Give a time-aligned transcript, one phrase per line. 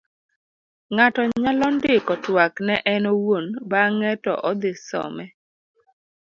[0.93, 5.25] ng'ato nyalo ndiko twak ne en owuon bang'e to odhi some